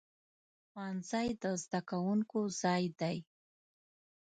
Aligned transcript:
ښوونځی 0.69 1.27
د 1.41 1.43
زده 1.63 1.79
کوونکو 1.89 2.39
ځای 2.61 2.83
دی. 2.99 3.17